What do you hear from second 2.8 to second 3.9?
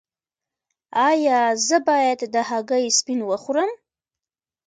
سپین وخورم؟